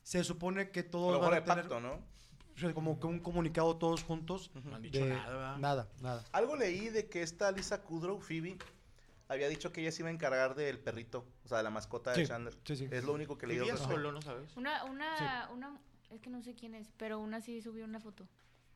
[0.09, 1.93] se supone que todos lo van a de tener pacto, ¿no?
[1.93, 4.51] o sea, como que un comunicado todos juntos.
[4.65, 5.57] No han dicho de- nada, ¿verdad?
[5.59, 6.25] Nada, nada.
[6.33, 8.57] Algo leí de que esta Lisa Kudrow, Phoebe,
[9.29, 12.13] había dicho que ella se iba a encargar del perrito, o sea, de la mascota
[12.13, 12.57] de Sí, Chandler.
[12.65, 12.89] sí, sí.
[12.91, 13.59] Es lo único que leí.
[13.59, 14.57] Vivía solo, ¿no sabes?
[14.57, 18.27] Una, una, una, es que no sé quién es, pero una sí subió una foto.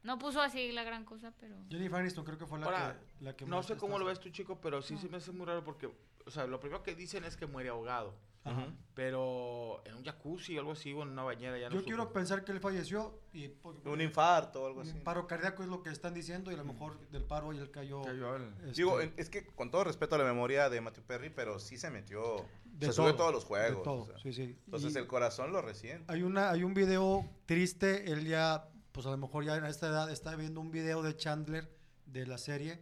[0.02, 1.56] No puso así la gran cosa, pero...
[1.70, 4.20] Jennifer Aniston creo que fue la Ahora, que, la que no sé cómo lo ves
[4.20, 5.86] tú, chico, pero sí se me hace muy raro porque,
[6.26, 8.14] o sea, lo primero que dicen es que muere ahogado.
[8.44, 8.74] Ajá.
[8.94, 12.12] Pero en un jacuzzi o algo así, o en una bañera, ya no Yo quiero
[12.12, 14.98] pensar que él falleció y por- Un infarto o algo un así.
[15.00, 17.70] paro cardíaco es lo que están diciendo y a lo mejor del paro y él
[17.70, 18.02] cayó.
[18.02, 21.78] este, Digo, es que con todo respeto a la memoria de Matthew Perry, pero sí
[21.78, 22.44] se metió.
[22.64, 23.83] De se sube todo, todos los de juegos.
[23.85, 24.18] todo, o sea.
[24.18, 24.57] sí, sí.
[24.64, 26.05] Entonces Y- el corazón lo resiente.
[26.12, 29.87] hay una hay un video triste, él ya pues a lo mejor ya en esta
[29.88, 31.70] edad está viendo un video de Chandler
[32.07, 32.81] de la serie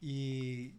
[0.00, 0.74] y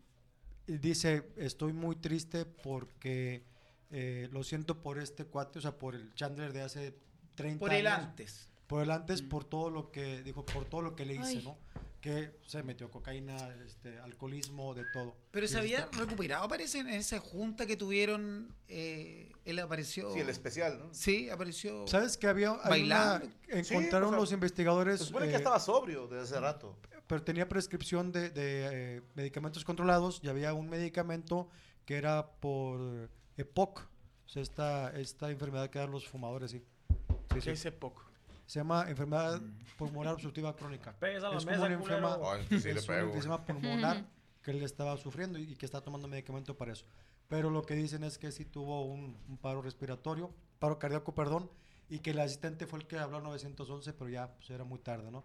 [0.67, 3.45] dice, "Estoy muy triste porque
[3.93, 6.97] eh, lo siento por este cuate, o sea, por el Chandler de hace
[7.35, 7.79] 30 Por años.
[7.81, 8.49] el antes.
[8.67, 11.43] Por el antes, por todo lo que dijo, por todo lo que le hice, Ay.
[11.43, 11.57] ¿no?
[12.01, 15.15] Que se metió cocaína, este, alcoholismo, de todo.
[15.31, 18.53] Pero se había está- recuperado, parece, en esa junta que tuvieron.
[18.67, 20.11] eh, él apareció.
[20.13, 20.93] Sí, el especial, ¿no?
[20.93, 21.85] Sí, apareció.
[21.87, 23.25] ¿Sabes que había bailando?
[23.27, 26.39] una- encontraron Sí, o sea, los investigadores Se supone que eh, estaba sobrio desde hace
[26.39, 26.77] rato.
[27.07, 31.47] pero tenía prescripción de, de, eh, medicamentos controlados y había un medicamento
[31.85, 33.81] que era por EPOC,
[34.25, 36.59] sea, esta, esta enfermedad que dan los fumadores, sí.
[36.59, 36.95] Sí,
[37.35, 37.49] ¿Qué sí.
[37.51, 38.01] es EPOC?
[38.45, 39.41] Se llama enfermedad
[39.77, 40.93] pulmonar obstructiva crónica.
[40.99, 44.05] Pegas a la es mesa, como enferma- Ay, sí le es un enfisema pulmonar
[44.41, 46.85] que él estaba sufriendo y, y que está tomando medicamento para eso.
[47.29, 51.49] Pero lo que dicen es que sí tuvo un, un paro respiratorio, paro cardíaco, perdón,
[51.89, 54.79] y que el asistente fue el que habló al 911, pero ya pues, era muy
[54.79, 55.23] tarde, ¿no?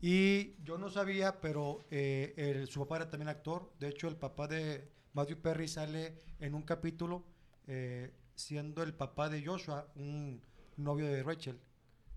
[0.00, 3.70] Y yo no sabía, pero eh, el- su papá era también actor.
[3.78, 7.24] De hecho, el papá de Matthew Perry sale en un capítulo
[7.66, 10.42] eh, siendo el papá de Joshua, un
[10.76, 11.58] novio de Rachel.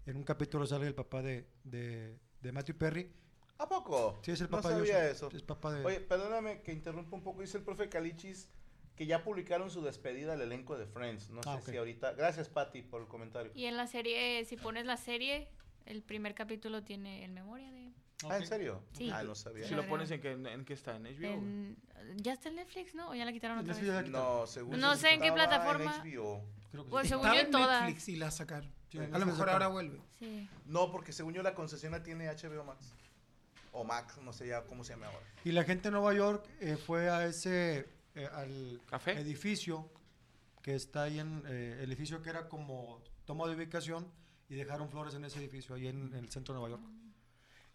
[0.06, 3.12] En un capítulo sale el papá de, de, de Matthew Perry.
[3.60, 4.20] ¿A poco?
[4.24, 5.10] Sí, es el No papá de sabía Joshua.
[5.12, 5.30] eso.
[5.34, 5.86] Es papá de...
[5.86, 7.42] Oye, perdóname que interrumpa un poco.
[7.42, 8.50] Dice el profe Calichis
[8.96, 11.30] que ya publicaron su despedida al elenco de Friends.
[11.30, 11.70] No Ah, sé ok.
[11.70, 12.14] si ahorita.
[12.14, 13.52] Gracias, Patty, por el comentario.
[13.54, 15.50] Y en la serie, si pones la serie,
[15.86, 17.92] el primer capítulo tiene el memoria de...
[18.28, 18.82] Ah, ¿en serio?
[18.94, 19.10] Sí.
[19.14, 19.68] Ah, no sabía.
[19.68, 21.34] Si lo pones en qué, en qué está, en HBO.
[21.34, 21.78] En-
[22.18, 23.10] ya está en Netflix, ¿no?
[23.10, 24.10] ¿O ya la quitaron otra la vez?
[24.10, 26.02] No, según No sé en qué plataforma.
[26.04, 26.42] HBO.
[26.72, 27.10] Creo que Pues sí.
[27.10, 27.82] según yo en en todas.
[27.84, 28.72] Netflix y la sacaron.
[28.90, 30.02] Sí, a en lo mejor ahora vuelve.
[30.18, 30.50] Sí.
[30.66, 32.94] No, porque según yo la concesión tiene HBO Max.
[33.72, 35.26] O Max, no sé ya cómo se llama ahora.
[35.44, 39.12] Y la gente de Nueva York eh, fue a ese, eh, al ¿Café?
[39.20, 39.92] edificio
[40.64, 44.08] que está ahí en, eh, el edificio que era como toma de ubicación
[44.50, 46.90] y dejaron flores en ese edificio, ahí en, en el centro de Nueva York.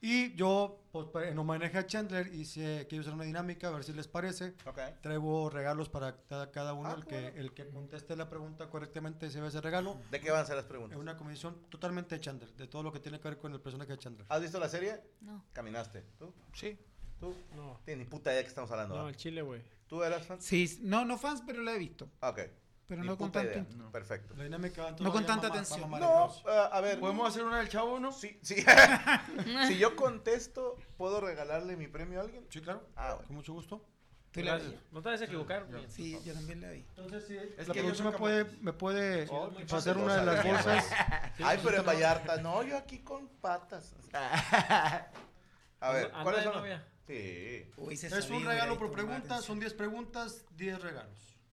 [0.05, 3.93] Y yo, pues, en homenaje a Chandler, hice, quiero hacer una dinámica, a ver si
[3.93, 4.55] les parece.
[4.67, 4.81] Ok.
[5.01, 6.89] Traigo regalos para cada, cada uno.
[6.89, 7.41] Ah, el, qué que, bueno.
[7.41, 9.97] el que conteste la pregunta correctamente se ve ese regalo.
[10.11, 10.99] ¿De qué van a ser las Es preguntas?
[10.99, 13.93] una comisión totalmente de Chandler, de todo lo que tiene que ver con el personaje
[13.93, 14.27] de Chandler.
[14.29, 15.01] ¿Has visto la serie?
[15.21, 15.45] No.
[15.53, 16.03] ¿Caminaste?
[16.19, 16.35] ¿Tú?
[16.53, 16.77] Sí.
[17.21, 17.33] ¿Tú?
[17.55, 17.81] No.
[17.85, 18.97] Tienes ni puta idea de qué estamos hablando.
[18.97, 19.09] No, ¿ah?
[19.09, 19.63] el chile, güey.
[19.87, 20.43] ¿Tú eras fan?
[20.43, 22.11] Sí, no, no fans, pero la he visto.
[22.21, 22.41] Ah, Ok.
[22.87, 23.51] Pero no con tanto.
[23.51, 23.65] idea.
[23.91, 24.35] Perfecto.
[24.37, 25.91] La dinámica va entonces, No con tanta atención.
[25.91, 27.01] No, eh, a ver.
[27.01, 28.13] ¿Podemos hacer una del chavo, no?
[28.13, 28.57] Sí, sí.
[29.69, 32.45] si yo contesto, ¿puedo regalarle mi premio a alguien?
[32.51, 32.87] Sí, claro.
[32.97, 33.27] Ah, bueno.
[33.29, 33.85] Con mucho gusto.
[34.33, 34.59] Tú la.
[34.91, 35.67] No te vayas a equivocar.
[35.89, 36.85] Sí, yo también la vi.
[36.97, 40.45] Entonces, sí, Es la que producción me puede, me puede Oh, hacer una de las
[40.45, 40.87] bolsas.
[41.45, 42.37] Ay, pero en Vallarta.
[42.39, 43.95] No, yo aquí con patas.
[45.81, 46.53] A ver, Anda ¿cuáles de son?
[46.55, 46.85] los- novia.
[47.07, 47.71] Sí.
[47.77, 51.32] Uy, se Es un regalo por pregunta, son 10 preguntas, 10 regalos.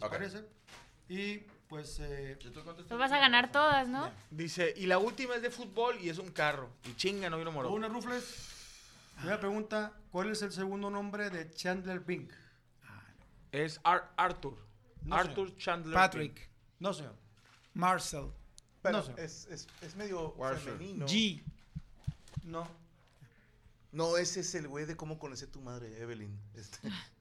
[0.00, 0.44] ¿Les parece?
[1.08, 1.98] Y pues...
[2.00, 2.38] Eh,
[2.88, 4.10] Pues vas a ganar todas, ¿no?
[4.30, 6.70] Dice, y la última es de fútbol y es un carro.
[6.84, 7.72] Y chinga, no vino moro.
[7.72, 8.52] Una Rufles.
[9.16, 12.28] Primera pregunta, ¿cuál es el segundo nombre de Chandler Bing?
[13.52, 14.56] Es Ar- Arthur.
[15.02, 15.58] No, Arthur señor.
[15.62, 15.94] Chandler.
[15.94, 16.34] Patrick.
[16.34, 16.48] Bing.
[16.80, 17.14] No, señor.
[17.74, 18.30] Marcel.
[18.82, 19.20] Pero No, señor.
[19.20, 20.72] es, es, es medio Warfare.
[20.72, 21.06] femenino.
[21.06, 21.42] G.
[22.44, 22.68] No.
[23.92, 26.38] No, ese es el güey de cómo conocí a tu madre, Evelyn.
[26.54, 26.78] Este.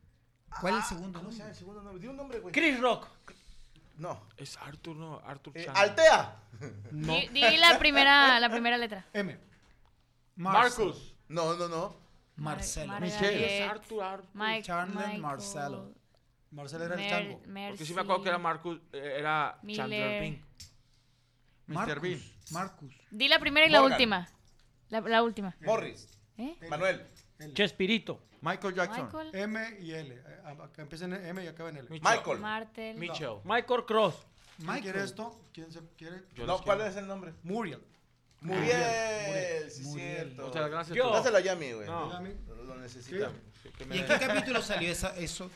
[0.62, 1.52] ¿Cuál es el segundo ¿Cómo se nombre?
[1.52, 2.02] el segundo nombre?
[2.02, 2.54] Di un nombre, güey.
[2.54, 3.08] Chris Rock.
[3.98, 4.22] No.
[4.38, 5.20] Es Arthur, no.
[5.26, 5.90] Arthur Eh, Chandler.
[5.90, 6.36] Altea.
[6.92, 7.14] No.
[7.14, 9.06] Di, di la primera, la primera letra.
[9.14, 9.38] M.
[10.36, 10.86] Marcel.
[10.88, 11.14] Marcus.
[11.30, 11.96] No, no, no.
[12.38, 12.88] Marcelo.
[12.92, 14.30] Mar- Es Margaret, Arthur, Arthur.
[14.34, 15.94] Mike, Michael, Marcelo.
[16.52, 17.42] Marcelo era el Mer- chango.
[17.70, 18.80] Porque sí me acuerdo que era Marcus.
[18.92, 20.22] eh, Era Chandler Miller.
[20.22, 20.42] Bing.
[21.68, 22.00] Mr.
[22.02, 22.20] Bean.
[22.20, 22.52] Marcus.
[22.52, 22.94] Marcus.
[23.12, 23.96] Di la primera y la Morgan.
[23.96, 24.30] última.
[24.90, 25.56] La, la última.
[25.62, 26.08] Morris.
[26.38, 26.58] ¿Eh?
[26.70, 27.08] Manuel.
[27.54, 28.22] Chespirito.
[28.46, 29.06] Michael Jackson.
[29.06, 29.30] Michael.
[29.36, 30.14] M y L.
[30.16, 31.88] Eh, Acá empieza en M y acaba en L.
[31.90, 32.40] Michael.
[32.40, 32.96] Martel.
[32.98, 33.38] Mitchell.
[33.44, 34.16] Michael Cross.
[34.58, 34.84] ¿Quién Michael.
[34.84, 35.40] quiere esto?
[35.54, 36.22] ¿Quién se quiere?
[36.36, 36.92] Yo No, ¿cuál quiero.
[36.92, 37.34] es el nombre?
[37.44, 37.82] Muriel.
[38.42, 39.70] Muriel.
[39.72, 40.28] Sí, Muriel.
[40.28, 40.48] cierto.
[40.48, 40.96] Muchas gracias.
[40.98, 41.10] Yo.
[41.12, 41.88] Dáselo a Yami, güey.
[41.88, 42.06] No.
[42.06, 43.32] Dígame, Lo, necesita.
[43.78, 45.50] Que me ¿Y en qué capítulo salió esa, eso?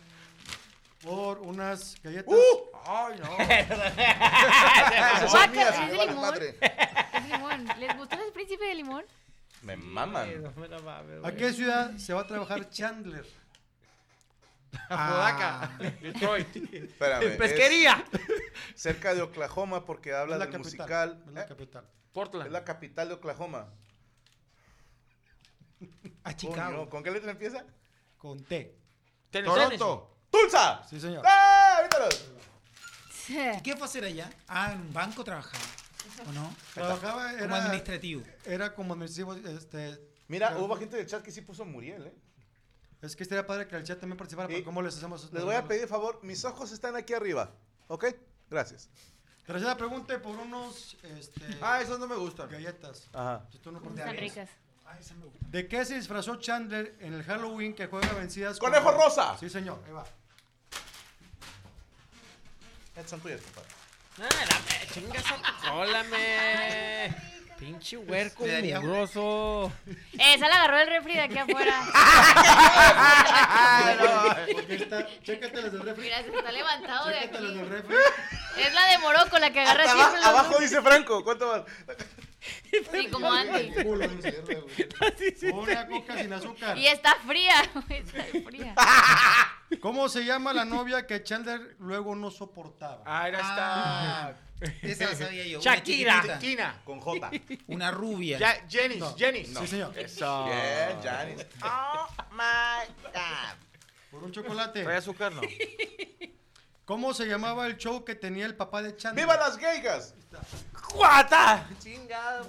[1.03, 2.33] Por unas galletas.
[2.33, 2.77] ¡Uh!
[2.85, 3.37] Ay, no.
[3.39, 6.21] Esas son Guácala, mías, es me de vale limón.
[6.29, 6.57] madre.
[7.13, 7.65] Es limón.
[7.79, 9.05] ¿Les gustó el príncipe de limón?
[9.61, 10.41] Me maman.
[10.43, 11.35] No me la mames, ¿A güey.
[11.37, 13.25] qué ciudad se va a trabajar Chandler?
[14.89, 16.55] Ah, Detroit.
[16.73, 17.23] Espérame.
[17.23, 18.03] es Pesquería.
[18.75, 20.63] cerca de Oklahoma porque habla Es la del capital.
[20.79, 21.23] musical.
[21.27, 21.45] Es la ¿Eh?
[21.47, 21.83] capital.
[21.83, 22.51] Es Portland.
[22.51, 23.67] la capital de Oklahoma.
[26.23, 26.89] a Coño, Chicago.
[26.89, 27.63] ¿Con qué letra empieza?
[28.17, 28.75] Con T.
[29.31, 29.55] Tennessee.
[29.55, 30.17] Toronto.
[30.29, 30.83] ¡Tulsa!
[30.89, 31.23] Sí, señor.
[31.25, 31.77] ¡Ah!
[31.79, 32.29] Avítalos!
[33.29, 34.29] ¿Y qué fue a hacer allá?
[34.47, 35.63] Ah, en un banco trabajaba.
[36.27, 36.55] ¿O no?
[36.73, 38.23] Trabajaba, Como era, administrativo.
[38.45, 39.33] era como administrativo.
[39.49, 42.13] Este, Mira, hubo gente del chat que sí puso Muriel, ¿eh?
[43.01, 44.51] es que estaría padre que el chat también participara.
[44.55, 45.31] Y ¿Cómo les hacemos?
[45.33, 47.51] Les voy a pedir favor, mis ojos están aquí arriba.
[47.87, 48.05] ¿Ok?
[48.49, 48.89] Gracias.
[49.45, 52.49] Tercera pregunta por unos este, Ah, esos no me gustan.
[52.49, 53.07] galletas.
[53.13, 53.47] Ajá.
[53.51, 54.49] Si tú no Están ricas.
[54.85, 55.45] Ah, esa me gusta.
[55.49, 58.59] ¿De qué se disfrazó Chandler en el Halloween que juega vencidas?
[58.59, 59.37] ¡Conejo con- rosa!
[59.39, 59.79] Sí, señor.
[59.87, 60.03] Ahí va.
[62.95, 63.69] Estas son tuyas, compadre.
[64.19, 67.15] Dame, chingas a tu cola, me.
[67.57, 69.71] Pinche huerco mugroso.
[70.17, 71.73] Esa la agarró el refri de aquí afuera.
[74.53, 76.03] Porque está, chécate las del refri.
[76.03, 77.69] Mira, se está levantado de Chécate las del aquí.
[77.69, 77.95] refri.
[78.57, 81.23] Es la de Morocco la que agarra Hasta siempre abajo, los abajo dice Franco.
[81.23, 81.65] ¿Cuánto va?
[82.91, 83.71] Sí, como Andy.
[83.83, 85.51] Culo, dice.
[85.53, 86.77] Una coca sin azúcar.
[86.77, 87.61] Y está fría.
[87.89, 88.73] Está fría.
[89.81, 93.03] ¿Cómo se llama la novia que Chandler luego no soportaba?
[93.05, 94.87] Ah, era Ah, esta.
[94.87, 95.59] esa la sabía yo.
[95.61, 96.23] Shakira.
[96.53, 96.81] Una.
[96.83, 97.31] Con J.
[97.67, 98.37] Una rubia.
[98.39, 98.95] Ya, Jenny.
[98.97, 99.15] No.
[99.15, 99.45] Jenny.
[99.45, 99.97] Sí, señor.
[99.97, 100.45] Eso.
[100.45, 101.45] Bien, Janis.
[101.63, 103.57] Oh my God.
[104.11, 104.83] Por un chocolate.
[104.83, 105.31] ¿Trae azúcar?
[105.33, 105.41] No.
[106.85, 109.23] ¿Cómo se llamaba el show que tenía el papá de Chandler?
[109.25, 110.15] ¡Viva las geigas!
[110.95, 111.67] ¡Guata!
[111.79, 112.41] Chingada.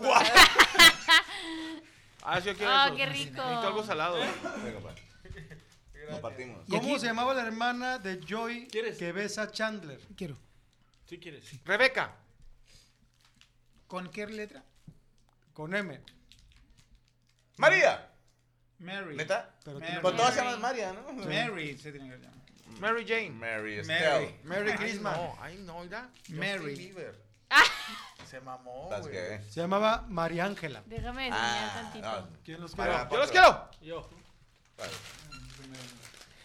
[2.23, 2.97] Ah, sí, yo quiero Ah, eso.
[2.97, 3.33] qué rico.
[3.43, 4.17] Necesito algo salado.
[4.19, 4.95] Venga, pa.
[6.13, 6.65] Compartimos.
[6.67, 7.01] ¿Y ¿Cómo aquí?
[7.01, 8.99] se llamaba la hermana de Joy ¿Quieres?
[8.99, 10.01] que besa a Chandler?
[10.17, 10.37] Quiero.
[11.07, 11.45] Si quieres.
[11.65, 12.15] Rebeca.
[13.87, 14.63] ¿Con qué letra?
[15.53, 16.01] Con M.
[17.57, 18.07] María.
[18.79, 19.17] Mary.
[19.17, 19.55] ¿Neta?
[19.65, 19.99] Pero Mary.
[20.01, 20.53] Pues todas se Mary.
[20.55, 21.13] llaman María, ¿no?
[21.13, 22.41] Mary se tiene que llamar.
[22.79, 23.31] Mary Jane.
[23.31, 23.79] Mary Mary.
[23.81, 24.41] Estelle.
[24.45, 25.17] Merry Ay, Christmas.
[25.17, 26.09] no, ay, no, mira.
[26.29, 26.75] Mary.
[26.77, 27.21] Bieber.
[28.27, 29.19] Se mamó, That's güey.
[29.19, 29.45] gay.
[29.51, 30.83] Se llamaba María Ángela.
[30.87, 32.09] Déjame enseñar Ah, tantito.
[32.21, 32.29] no.
[32.45, 32.93] ¿Quién los quiere?
[33.11, 33.71] Yo los quiero.
[33.83, 34.09] Yo.
[34.79, 34.93] Vale.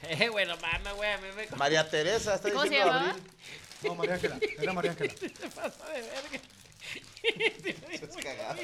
[0.03, 1.11] Eh, güey, no mames, güey.
[1.11, 1.57] A mí me.
[1.57, 3.09] María Teresa, está ¿Cómo se diciendo llamaba?
[3.11, 3.23] Abril.
[3.83, 4.39] No, María Ángela.
[4.59, 5.13] Era María Ángela.
[5.19, 6.39] Se pasa de verga.
[7.91, 8.61] Es cagado.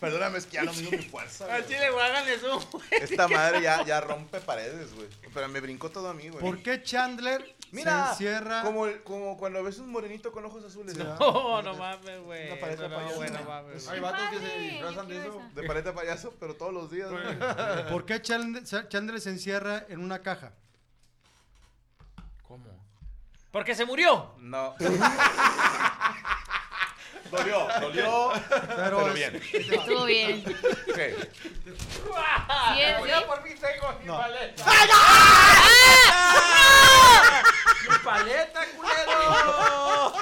[0.00, 1.44] Perdóname, es que ya no mido mi fuerza.
[1.46, 1.74] Al güey.
[1.74, 2.84] chile, güey, hagan eso, güey.
[2.90, 5.08] Esta madre ya, ya rompe paredes, güey.
[5.32, 6.40] Pero me brincó todo a mí, güey.
[6.40, 8.62] ¿Por qué Chandler Mira, se encierra?
[8.62, 10.96] como, el- como cuando ves un morenito con ojos azules.
[10.96, 11.12] ¿no?
[11.12, 11.16] ¿ah?
[11.20, 12.50] No, no mames, güey.
[12.52, 13.16] Una pareja No, no, payaso.
[13.16, 13.88] güey, no mames.
[13.88, 15.42] Hay vatos que se disfrazan de eso.
[15.54, 17.24] De paleta payaso, pero todos los días, güey.
[17.90, 20.52] ¿Por qué Chandler, Chandler se encierra en una caja?
[22.46, 22.64] ¿Cómo?
[23.50, 24.34] Porque se murió.
[24.38, 24.74] No.
[27.30, 29.40] dolió, dolió, pero, Pero bien.
[29.52, 30.44] Estuvo bien.
[30.88, 30.96] Ok.
[30.96, 33.10] Sí, es, ¿sí?
[33.26, 34.16] por fin tengo mi No.
[34.18, 34.64] paleta.
[37.90, 40.12] ¡Mi paleta, culero!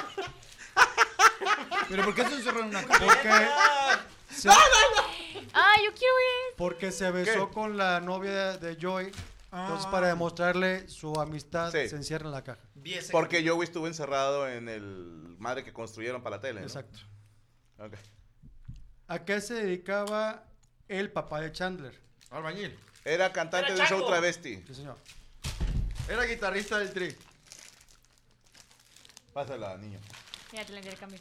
[1.89, 3.05] ¿Pero por qué se encerró en una caja?
[3.05, 6.55] Porque se, Ah, yo quiero ir.
[6.57, 7.53] porque se besó ¿Qué?
[7.53, 9.11] con la novia de, Joy.
[9.51, 11.87] Entonces, para demostrarle su amistad, Sí.
[11.87, 12.61] se encierra en la caja.
[13.11, 16.61] Porque Joey estuvo encerrado en el madre que construyeron para la tele.
[16.61, 16.65] ¿no?
[16.65, 16.99] Exacto.
[17.77, 17.93] Ok.
[19.07, 20.43] ¿A qué se dedicaba
[20.87, 21.99] el papá de Chandler.
[22.31, 22.77] Albañil.
[23.05, 24.63] Era cantante Era de un show travesti.
[24.67, 24.97] Sí, señor.
[26.09, 27.15] Era guitarrista del tri.
[29.33, 29.99] Pásala, niño.
[30.51, 31.19] Ya te la intercambio.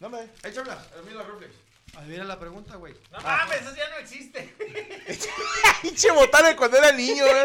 [0.00, 0.28] No me.
[0.42, 1.54] Échamela, a mí la reflex.
[1.96, 2.94] Adivina la pregunta, güey.
[3.10, 4.54] No mames, eso ya no existe.
[5.82, 7.44] Pinche botana cuando era niño, ¿eh?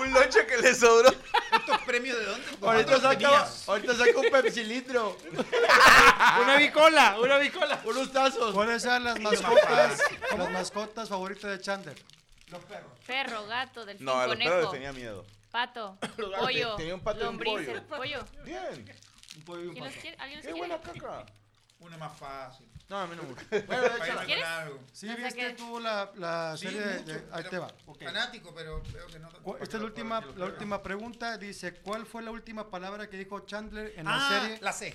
[0.00, 1.10] Un lonche que le sobró.
[1.52, 2.46] ¿Estos premios de dónde?
[2.62, 5.16] Ahorita saca, ahorita saca un pepsilitro.
[6.42, 7.80] una bicola, una bicola.
[7.84, 8.54] Unos tazos.
[8.54, 10.00] ¿Cuáles eran las mascotas,
[10.36, 12.02] las mascotas favoritas de Chandler?
[13.06, 15.24] Perro, gato, delfín, No, a los conejo, perros les tenía miedo.
[15.50, 17.72] Pato, gatos pollo, tenía un pato y un lombriz, pollo.
[17.72, 18.24] el pollo.
[18.44, 18.94] Bien.
[19.36, 20.02] Un pollo y un ¿Quién los pato.
[20.02, 20.16] quiere?
[20.18, 20.68] ¿Alguien los Qué quiere?
[20.68, 21.26] buena caca.
[21.80, 22.66] Una más fácil.
[22.90, 23.44] No, a mí no me gusta.
[23.66, 24.44] Bueno, Para irme ¿Quieres?
[24.44, 24.78] con algo.
[24.92, 27.50] Sí, O sea viste que- tú la, la Sí, serie de, mucho, de- Ahí pero
[27.50, 27.72] te va.
[27.86, 28.02] ok.
[28.04, 29.30] Fanático, pero veo que no.
[29.30, 31.38] Cu- Esta es la última, la última pregunta.
[31.38, 34.58] Dice, ¿cuál fue la última palabra que dijo Chandler en la Ah, serie?
[34.60, 34.94] la C.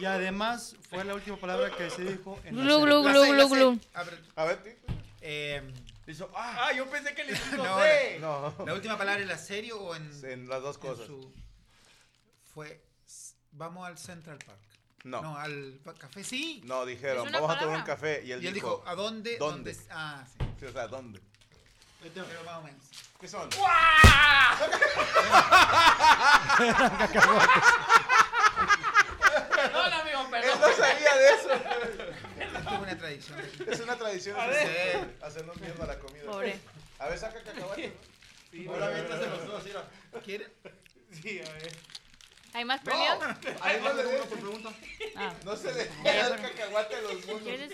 [0.00, 2.86] Y además fue la última palabra que se dijo en la Glu, serie.
[2.86, 3.56] glu, La glu, C, la glu, C.
[3.56, 3.80] glu.
[3.94, 4.76] A ver, A ver,
[5.22, 5.72] eh,
[6.06, 8.18] Hizo, ah, Ah, yo pensé que le hizo No, C.
[8.20, 8.54] No.
[8.66, 11.06] ¿La última palabra en la serie o en, En las dos en cosas.
[11.06, 11.32] su-
[12.52, 12.82] Fue.
[13.52, 14.58] Vamos al Central Park.
[15.04, 15.20] No.
[15.22, 16.60] No, al café, sí.
[16.64, 18.22] No, dijeron, vamos a tomar un café.
[18.24, 19.36] Y él, y él dijo, ¿a dónde?
[19.38, 19.76] ¿Dónde?
[19.90, 20.38] Ah, sí.
[20.60, 21.20] Sí, o sea, ¿dónde?
[22.00, 22.84] Pero más o menos.
[23.20, 23.48] ¿Qué son?
[29.54, 30.60] Perdón, amigo, Él perdón.
[30.60, 31.48] no sabía de eso.
[32.38, 33.38] Esto es una tradición.
[33.66, 33.72] de.
[33.72, 35.16] Es una tradición A ver.
[35.22, 36.24] hacernos miedo a la comida.
[36.24, 36.58] Pobre.
[36.98, 37.92] A ver, saca cacahuate.
[38.68, 39.88] ahora aviéntase los dos, mira.
[40.24, 40.48] ¿Quieren?
[41.22, 41.72] Sí, a ver.
[42.54, 43.18] ¿Hay más premios?
[43.18, 44.26] No le Pregunta des.
[44.26, 44.72] por pregunta.
[45.16, 45.34] Ah.
[45.44, 47.42] No se le el cacahuate a los monos.
[47.42, 47.72] ¿Quieres?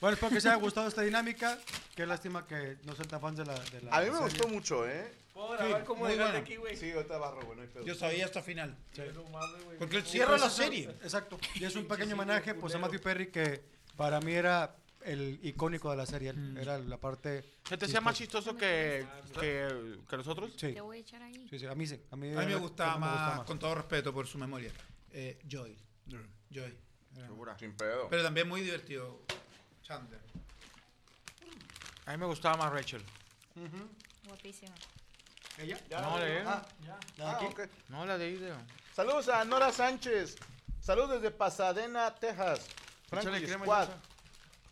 [0.00, 1.58] Bueno, espero que les haya gustado esta dinámica.
[1.94, 4.20] Qué lástima que no sean tan fans de la, de la A mí me serie.
[4.22, 5.12] gustó mucho, ¿eh?
[5.34, 6.44] ¿Puedo grabar cómo muy dejar de bueno.
[6.44, 6.76] aquí, güey?
[6.76, 7.84] Sí, ahorita barro, güey, no hay pedo.
[7.84, 8.74] Yo sabía hasta final.
[8.96, 9.22] No
[9.64, 9.78] güey.
[9.78, 10.84] Porque él Sí, cierra la serie.
[11.02, 11.38] Exacto.
[11.54, 13.62] Y es un pequeño homenaje pues, a Matthew Perry que
[14.00, 16.30] para mí era el icónico de la serie.
[16.30, 17.44] Él Era la parte...
[17.68, 19.06] ¿Se te hacía más chistoso que,
[19.38, 20.52] que, que nosotros?
[20.56, 20.72] Sí.
[20.72, 21.46] Te voy a echar ahí.
[21.50, 22.00] Sí, sí, a mí sí.
[22.10, 24.72] A mí, A mí me gustaba me más, con todo respeto por su memoria,
[25.12, 25.76] eh, Joy.
[26.50, 26.74] Joy.
[27.14, 27.58] Segura.
[27.58, 28.08] Sin pedo.
[28.08, 29.20] Pero también muy divertido,
[29.82, 30.20] Chandler.
[32.06, 33.02] A mí me gustaba más Rachel.
[34.26, 34.74] Guapísima.
[35.58, 35.78] ¿Ella?
[35.90, 36.66] No, la de Ah,
[37.18, 37.44] ¿la de Ah, aquí?
[37.44, 37.60] ok.
[37.90, 38.36] No, la de ahí.
[38.36, 38.54] de-
[38.94, 40.36] Saludos a Nora Sánchez.
[40.80, 42.66] Saludos desde Pasadena, Texas.
[43.10, 43.88] Crema, Squad.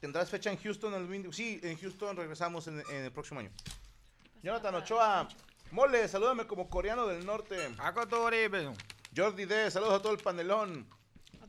[0.01, 1.33] ¿Tendrás fecha en Houston el 20?
[1.33, 3.51] Sí, en Houston regresamos en, en el próximo año.
[4.43, 5.29] Jonathan Ochoa.
[5.71, 7.57] Mole, salúdame como coreano del norte.
[9.15, 10.87] Jordi D, saludos a todo el panelón.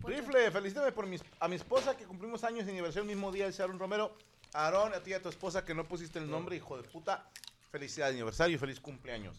[0.04, 3.48] Rifle, felicítame por mis, a mi esposa que cumplimos años de aniversario el mismo día,
[3.48, 4.16] dice Aaron Romero.
[4.54, 7.30] Aarón, a ti y a tu esposa que no pusiste el nombre, hijo de puta.
[7.72, 9.38] Felicidad de aniversario y feliz cumpleaños.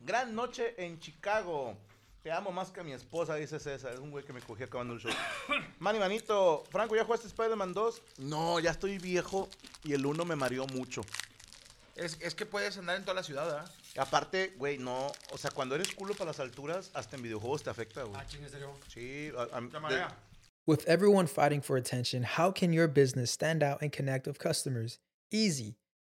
[0.00, 1.76] Gran noche en Chicago.
[2.22, 3.94] Te amo más que a mi esposa, dice César.
[3.94, 5.10] Es un güey que me cogí acabando el show.
[5.80, 8.02] Manny Manito, Franco, ¿ya jugaste Spider-Man 2?
[8.18, 9.48] No, ya estoy viejo
[9.82, 11.00] y el 1 me mareó mucho.
[11.96, 13.70] Es, es que puedes andar en toda la ciudad, ¿verdad?
[13.98, 15.12] Aparte, güey, no.
[15.32, 18.18] O sea, cuando eres culo para las alturas, hasta en videojuegos te afecta, güey.
[18.18, 18.24] Ah.
[18.88, 20.06] Sí, a- de-.
[20.64, 25.00] With everyone fighting for attention, how can your business stand out and connect with customers?
[25.32, 25.76] Easy.